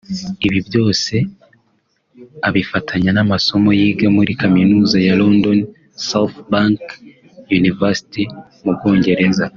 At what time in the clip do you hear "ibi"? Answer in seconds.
0.47-0.59